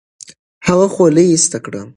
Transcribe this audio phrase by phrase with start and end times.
[0.67, 1.81] هغه خولۍ ایسته کړه.